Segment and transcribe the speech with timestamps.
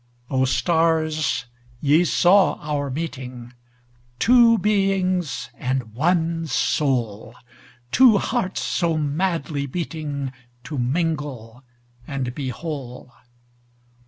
[0.31, 1.45] O, stars,
[1.79, 3.53] ye saw our meeting,
[4.17, 7.35] Two beings and one soul,
[7.91, 11.63] Two hearts so madly beatingTo mingle
[12.07, 13.13] and be whole!